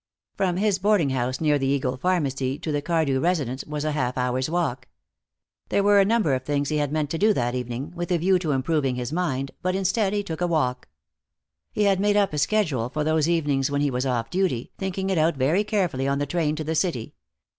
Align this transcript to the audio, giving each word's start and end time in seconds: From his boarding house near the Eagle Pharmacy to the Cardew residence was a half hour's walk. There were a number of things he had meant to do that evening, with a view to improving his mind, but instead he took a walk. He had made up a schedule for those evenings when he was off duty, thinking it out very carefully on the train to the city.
From 0.35 0.57
his 0.57 0.79
boarding 0.79 1.11
house 1.11 1.39
near 1.39 1.59
the 1.59 1.67
Eagle 1.67 1.95
Pharmacy 1.95 2.57
to 2.57 2.71
the 2.71 2.81
Cardew 2.81 3.19
residence 3.19 3.63
was 3.65 3.85
a 3.85 3.91
half 3.91 4.17
hour's 4.17 4.49
walk. 4.49 4.87
There 5.69 5.83
were 5.83 5.99
a 5.99 6.05
number 6.05 6.33
of 6.33 6.41
things 6.43 6.69
he 6.69 6.77
had 6.77 6.91
meant 6.91 7.11
to 7.11 7.19
do 7.19 7.33
that 7.35 7.53
evening, 7.53 7.93
with 7.95 8.11
a 8.11 8.17
view 8.17 8.39
to 8.39 8.51
improving 8.51 8.95
his 8.95 9.13
mind, 9.13 9.51
but 9.61 9.75
instead 9.75 10.13
he 10.13 10.23
took 10.23 10.41
a 10.41 10.47
walk. 10.47 10.87
He 11.71 11.83
had 11.83 11.99
made 11.99 12.17
up 12.17 12.33
a 12.33 12.39
schedule 12.39 12.89
for 12.89 13.03
those 13.03 13.29
evenings 13.29 13.69
when 13.69 13.81
he 13.81 13.91
was 13.91 14.07
off 14.07 14.31
duty, 14.31 14.71
thinking 14.75 15.11
it 15.11 15.19
out 15.19 15.37
very 15.37 15.63
carefully 15.63 16.07
on 16.07 16.17
the 16.17 16.25
train 16.25 16.55
to 16.55 16.63
the 16.63 16.73
city. 16.73 17.13